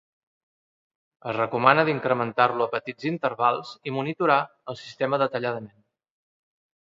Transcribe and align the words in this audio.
Es 1.31 1.35
recomana 1.37 1.83
incrementar-lo 1.91 2.65
a 2.67 2.71
petits 2.71 3.07
intervals 3.11 3.73
i 3.91 3.93
monitorar 3.99 4.41
el 4.73 4.79
sistema 4.81 5.19
detalladament. 5.25 5.77